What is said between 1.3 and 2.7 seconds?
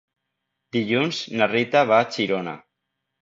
na Rita va a Girona.